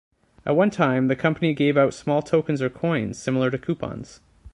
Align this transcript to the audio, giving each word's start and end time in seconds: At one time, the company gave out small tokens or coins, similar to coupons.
At 0.47 0.55
one 0.55 0.71
time, 0.71 1.09
the 1.09 1.15
company 1.15 1.53
gave 1.53 1.77
out 1.77 1.93
small 1.93 2.23
tokens 2.23 2.59
or 2.59 2.71
coins, 2.71 3.19
similar 3.19 3.51
to 3.51 3.57
coupons. 3.59 4.19